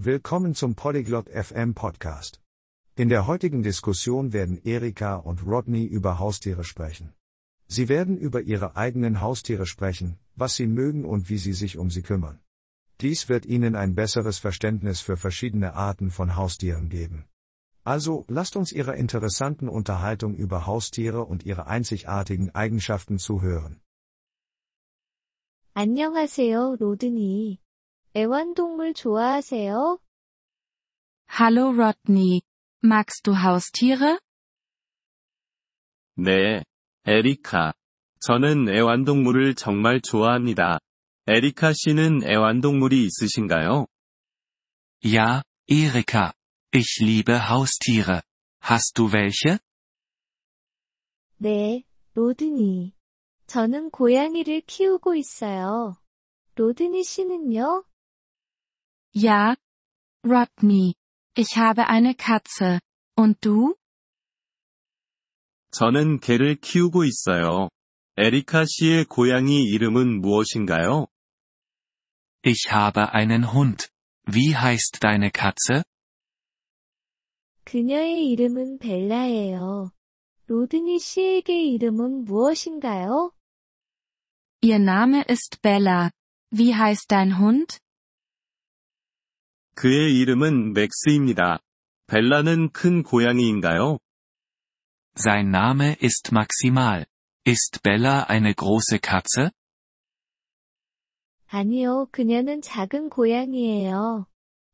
Willkommen 0.00 0.54
zum 0.54 0.76
Polyglot 0.76 1.28
FM 1.28 1.74
Podcast. 1.74 2.40
In 2.94 3.08
der 3.08 3.26
heutigen 3.26 3.64
Diskussion 3.64 4.32
werden 4.32 4.60
Erika 4.62 5.16
und 5.16 5.44
Rodney 5.44 5.84
über 5.86 6.20
Haustiere 6.20 6.62
sprechen. 6.62 7.14
Sie 7.66 7.88
werden 7.88 8.16
über 8.16 8.40
ihre 8.42 8.76
eigenen 8.76 9.20
Haustiere 9.20 9.66
sprechen, 9.66 10.20
was 10.36 10.54
sie 10.54 10.68
mögen 10.68 11.04
und 11.04 11.28
wie 11.28 11.38
sie 11.38 11.52
sich 11.52 11.78
um 11.78 11.90
sie 11.90 12.02
kümmern. 12.02 12.38
Dies 13.00 13.28
wird 13.28 13.44
Ihnen 13.44 13.74
ein 13.74 13.96
besseres 13.96 14.38
Verständnis 14.38 15.00
für 15.00 15.16
verschiedene 15.16 15.74
Arten 15.74 16.12
von 16.12 16.36
Haustieren 16.36 16.88
geben. 16.88 17.24
Also, 17.82 18.24
lasst 18.28 18.54
uns 18.54 18.70
Ihrer 18.70 18.94
interessanten 18.94 19.68
Unterhaltung 19.68 20.36
über 20.36 20.66
Haustiere 20.66 21.24
und 21.24 21.44
ihre 21.44 21.66
einzigartigen 21.66 22.54
Eigenschaften 22.54 23.18
zuhören. 23.18 23.80
안녕하세요, 25.74 26.76
로드니. 26.78 27.58
애완동물 28.18 28.94
좋아하세요? 28.94 30.00
Hallo 31.38 31.70
Rodney. 31.72 32.40
Magst 32.82 33.22
du 33.22 33.32
Haustiere? 33.32 34.18
네, 36.16 36.64
에리카. 37.06 37.74
저는 38.18 38.74
애완동물을 38.74 39.54
정말 39.54 40.00
좋아합니다. 40.00 40.80
에리카 41.28 41.72
씨는 41.72 42.28
애완동물이 42.28 43.04
있으신가요? 43.04 43.86
Ja, 45.04 45.42
Erika. 45.70 46.32
Ich 46.74 47.00
liebe 47.00 47.38
Haustiere. 47.38 48.22
Hast 48.60 48.94
du 48.96 49.08
welche? 49.14 49.60
네, 51.36 51.84
로드니. 52.14 52.94
저는 53.46 53.90
고양이를 53.90 54.62
키우고 54.62 55.14
있어요. 55.14 55.96
로드니 56.56 57.04
씨는요? 57.04 57.84
Ja. 59.13 59.55
Rodney. 60.25 60.95
Ich 61.35 61.57
habe 61.57 61.87
eine 61.87 62.15
Katze. 62.15 62.79
Und 63.15 63.39
du? 63.41 63.75
저는 65.71 66.19
개를 66.19 66.55
키우고 66.55 67.03
있어요. 67.03 67.69
에리카 68.17 68.65
씨의 68.65 69.05
고양이 69.05 69.63
이름은 69.63 70.21
무엇인가요? 70.21 71.07
Ich 72.45 72.71
habe 72.71 73.13
einen 73.13 73.51
Hund. 73.53 73.87
Wie 74.27 74.55
heißt 74.55 74.99
deine 75.01 75.31
Katze? 75.31 75.83
그녀의 77.65 78.29
이름은 78.29 78.77
벨라예요. 78.77 79.91
로드니 80.47 80.99
씨에게 80.99 81.65
이름은 81.65 82.25
무엇인가요? 82.25 83.31
Ihr 84.61 84.79
Name 84.79 85.23
ist 85.29 85.61
Bella. 85.61 86.11
Wie 86.51 86.75
heißt 86.75 87.09
dein 87.09 87.39
Hund? 87.39 87.79
그의 89.80 90.18
이름은 90.18 90.72
맥스입니다. 90.72 91.60
벨라는 92.08 92.72
큰 92.72 93.04
고양이인가요? 93.04 94.00
Sein 95.16 95.54
Name 95.54 95.94
ist 96.02 96.32
Maximal. 96.32 97.06
Ist 97.46 97.80
Bella 97.84 98.26
eine 98.28 98.54
große 98.54 98.98
Katze? 99.00 99.52
아니요, 101.46 102.08
그녀는 102.10 102.60
작은 102.60 103.08
고양이예요. 103.08 104.26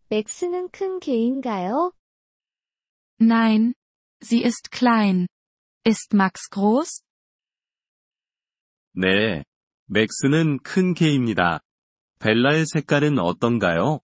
맥스는 0.08 0.70
큰 0.70 1.00
개인가요? 1.00 1.92
Nein. 3.20 3.74
Sie 4.22 4.42
ist 4.42 4.70
klein. 4.70 5.26
Ist 5.86 6.16
Max 6.16 6.48
groß? 6.50 7.02
네. 8.94 9.44
맥스는 9.84 10.60
큰 10.62 10.94
개입니다. 10.94 11.60
벨라의 12.20 12.64
색깔은 12.64 13.18
어떤가요? 13.18 14.00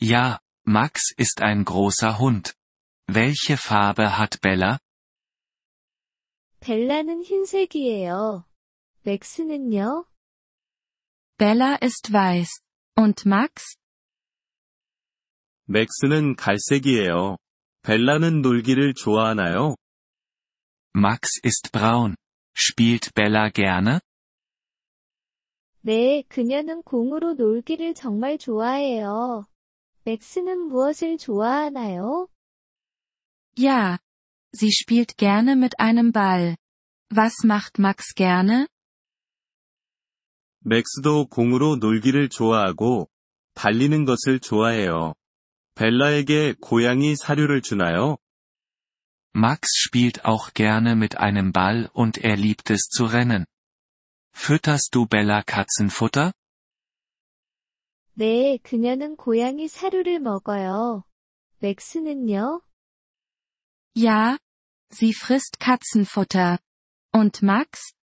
Ja, 0.00 0.40
Max 0.64 1.12
ist 1.16 1.42
ein 1.42 1.64
großer 1.64 2.18
Hund. 2.18 2.54
Welche 3.06 3.56
Farbe 3.56 4.18
hat 4.18 4.40
Bella? 4.40 4.78
벨라는 6.60 7.22
흰색이에요. 7.22 8.44
맥스는요? 9.02 10.06
Bella 11.38 11.76
ist 11.82 12.12
weiß. 12.12 12.62
Und 12.96 13.26
Max? 13.26 13.76
맥스는 15.66 16.36
갈색이에요. 16.36 17.36
벨라는 17.82 18.42
놀기를 18.42 18.94
좋아하나요? 18.94 19.74
Max 20.94 21.40
ist 21.44 21.72
braun. 21.72 22.16
Spielt 22.56 23.12
Bella 23.14 23.50
gerne? 23.50 24.00
네, 25.80 26.22
그녀는 26.28 26.82
공으로 26.82 27.34
놀기를 27.34 27.94
정말 27.94 28.38
좋아해요. 28.38 29.46
맥스는 30.06 30.68
무엇을 30.68 31.18
좋아하나요? 31.18 32.28
Ja. 33.56 33.98
Sie 34.54 34.70
spielt 34.70 35.16
gerne 35.16 35.56
mit 35.56 35.78
einem 35.78 36.12
Ball. 36.12 36.56
Was 37.10 37.44
macht 37.44 37.78
Max 37.78 38.14
gerne? 38.14 38.66
맥스도 40.60 41.26
공으로 41.26 41.76
놀기를 41.76 42.28
좋아하고, 42.28 43.08
달리는 43.54 44.04
것을 44.04 44.40
좋아해요. 44.40 45.14
벨라에게 45.74 46.54
고양이 46.60 47.16
사료를 47.16 47.62
주나요? 47.62 48.18
Max 49.34 49.70
spielt 49.74 50.20
auch 50.24 50.52
gerne 50.52 50.94
mit 50.94 51.16
einem 51.16 51.52
Ball 51.52 51.88
und 51.94 52.18
er 52.18 52.36
liebt 52.36 52.70
es 52.70 52.88
zu 52.88 53.06
rennen. 53.06 53.46
Fütterst 54.34 54.94
du 54.94 55.06
Bella 55.06 55.42
Katzenfutter? 55.42 56.32
네, 58.19 58.57
그녀는 58.63 59.15
고양이 59.15 59.67
사료를 59.67 60.19
먹어요. 60.19 61.03
맥스는요? 61.59 62.61
Ja. 63.95 64.39
Sie 64.91 65.13
frisst 65.13 65.59
Katzenfutter. 65.59 66.57
Und 67.13 67.45
Max? 67.45 67.93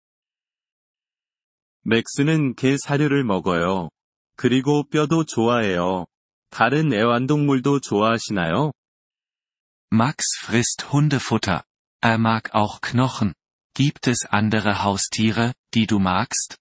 맥스는 1.83 2.55
개 2.55 2.77
사료를 2.77 3.25
먹어요. 3.25 3.89
그리고 4.37 4.85
뼈도 4.85 5.25
좋아해요. 5.25 6.07
다른 6.49 6.93
애완동물도 6.93 7.81
좋아하시나요? 7.81 8.71
Max 9.93 10.27
frisst 10.45 10.93
Hundefutter. 10.93 11.63
Er 12.01 12.19
mag 12.19 12.55
auch 12.55 12.81
Knochen. 12.81 13.35
Gibt 13.75 14.07
es 14.07 14.25
andere 14.31 14.85
Haustiere, 14.85 15.55
die 15.75 15.89
du 15.89 15.99
magst? 15.99 16.57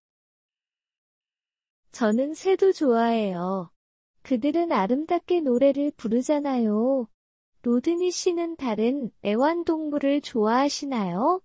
저는 1.93 2.33
새도 2.33 2.73
좋아해요. 2.73 3.69
그들은 4.23 4.71
아름답게 4.71 5.41
노래를 5.41 5.91
부르잖아요. 5.95 7.07
로드니 7.61 8.09
씨는 8.11 8.55
다른 8.55 9.11
애완동물을 9.23 10.21
좋아하시나요? 10.21 11.41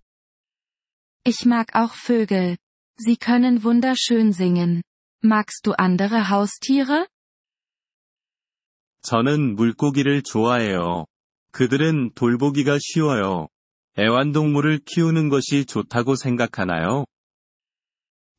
Ich 1.26 1.46
mag 1.46 1.66
auch 1.76 1.94
Vögel. 1.94 2.56
Sie 2.98 3.16
können 3.16 3.62
wunderschön 3.62 4.32
singen. 4.32 4.82
Magst 5.22 5.64
du 5.64 5.74
andere 5.76 6.30
Haustiere? 6.30 7.06
저는 9.02 9.54
물고기를 9.54 10.22
좋아해요. 10.22 11.04
그들은 11.52 12.14
돌보기가 12.14 12.78
쉬워요. 12.80 13.48
애완동물을 13.98 14.80
키우는 14.86 15.28
것이 15.28 15.66
좋다고 15.66 16.16
생각하나요? 16.16 17.04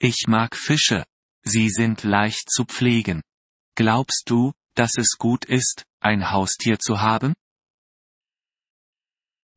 Ich 0.01 0.25
mag 0.27 0.49
Fische. 0.55 1.03
Sie 1.44 1.69
sind 1.69 2.04
leicht 2.04 2.50
zu 2.50 2.64
pflegen. 2.64 3.22
Glaubst 3.76 4.25
du, 4.30 4.52
dass 4.75 4.97
es 4.97 5.16
gut 5.19 5.44
ist, 5.44 5.84
ein 6.00 6.30
Haustier 6.30 6.78
zu 6.78 7.00
haben? 7.00 7.34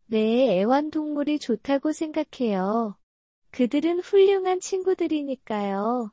네, 0.10 0.60
애완동물이 0.62 1.40
좋다고 1.40 1.92
생각해요. 1.92 2.98
그들은 3.52 4.00
훌륭한 4.00 4.60
친구들이니까요. 4.60 6.12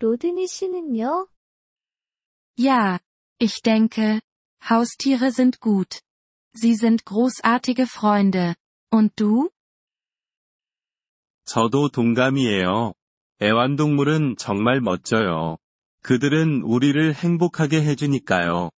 로드니 0.00 0.46
씨는요? 0.46 1.28
Ja. 2.56 2.98
Ich 3.40 3.62
denke, 3.62 4.20
Haustiere 4.68 5.30
sind 5.30 5.60
gut. 5.60 6.00
Sie 6.54 6.74
sind 6.74 7.04
großartige 7.04 7.86
Freunde. 7.86 8.54
Und 8.90 9.14
du? 9.16 9.50
저도 11.44 11.88
동감이에요. 11.88 12.94
애완동물은 13.42 14.36
정말 14.38 14.80
멋져요. 14.80 15.58
그들은 16.02 16.62
우리를 16.62 17.14
행복하게 17.14 17.82
해주니까요. 17.82 18.70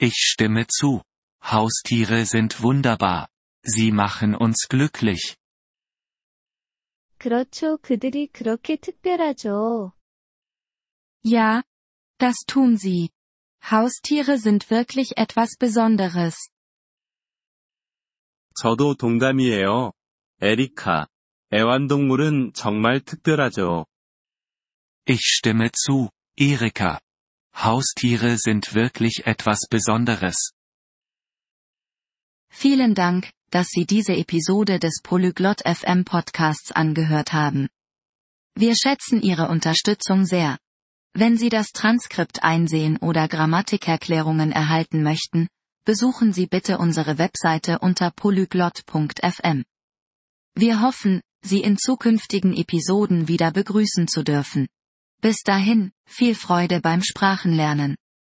Ich 0.00 0.14
stimme 0.14 0.64
zu. 0.66 1.02
Haustiere 1.42 2.22
sind 2.22 2.62
wunderbar. 2.62 3.26
Sie 3.66 3.90
machen 3.90 4.34
uns 4.34 4.66
glücklich. 4.68 5.36
그렇죠. 7.18 7.78
그들이 7.78 8.28
그렇게 8.28 8.76
특별하죠. 8.76 9.92
Ja. 11.24 11.62
Das 12.18 12.34
tun 12.46 12.76
sie. 12.76 13.10
Haustiere 13.62 14.38
sind 14.38 14.70
wirklich 14.70 15.12
etwas 15.16 15.56
Besonderes. 15.58 16.34
저도 18.60 18.94
동감이에요. 18.94 19.92
에리카. 20.40 21.06
애완동물은 21.52 22.52
정말 22.54 23.00
특별하죠. 23.00 23.86
Ich 25.06 25.20
stimme 25.20 25.70
zu, 25.72 26.10
Erika. 26.36 27.00
Haustiere 27.54 28.36
sind 28.36 28.74
wirklich 28.74 29.26
etwas 29.26 29.66
Besonderes. 29.68 30.52
Vielen 32.50 32.94
Dank, 32.94 33.30
dass 33.50 33.68
Sie 33.68 33.86
diese 33.86 34.14
Episode 34.14 34.78
des 34.78 35.00
Polyglot 35.02 35.62
FM 35.66 36.04
Podcasts 36.04 36.72
angehört 36.72 37.32
haben. 37.32 37.68
Wir 38.54 38.74
schätzen 38.76 39.22
Ihre 39.22 39.48
Unterstützung 39.48 40.26
sehr. 40.26 40.58
Wenn 41.14 41.36
Sie 41.36 41.48
das 41.48 41.68
Transkript 41.72 42.42
einsehen 42.42 42.98
oder 42.98 43.26
Grammatikerklärungen 43.28 44.52
erhalten 44.52 45.02
möchten, 45.02 45.48
besuchen 45.84 46.32
Sie 46.32 46.46
bitte 46.46 46.78
unsere 46.78 47.18
Webseite 47.18 47.78
unter 47.78 48.10
polyglot.fm. 48.10 49.64
Wir 50.54 50.82
hoffen, 50.82 51.22
Sie 51.43 51.61
in 51.61 51.77
zukünftigen 51.77 52.55
Episoden 52.55 53.27
wieder 53.27 53.51
begrüßen 53.51 54.07
zu 54.07 54.23
dürfen. 54.23 54.67
Bis 55.21 55.41
dahin, 55.43 55.91
viel 56.05 56.35
Freude 56.35 56.79
beim 56.79 57.03
Sprachenlernen. 57.03 57.95